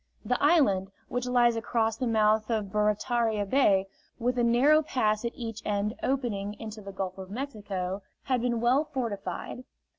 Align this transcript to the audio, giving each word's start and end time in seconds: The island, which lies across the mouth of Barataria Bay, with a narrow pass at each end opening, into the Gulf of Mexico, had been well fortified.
The 0.25 0.41
island, 0.43 0.91
which 1.09 1.27
lies 1.27 1.55
across 1.55 1.95
the 1.95 2.07
mouth 2.07 2.49
of 2.49 2.71
Barataria 2.71 3.45
Bay, 3.45 3.85
with 4.17 4.39
a 4.39 4.43
narrow 4.43 4.81
pass 4.81 5.23
at 5.23 5.31
each 5.35 5.61
end 5.63 5.93
opening, 6.01 6.55
into 6.59 6.81
the 6.81 6.91
Gulf 6.91 7.19
of 7.19 7.29
Mexico, 7.29 8.01
had 8.23 8.41
been 8.41 8.59
well 8.61 8.83
fortified. 8.83 9.63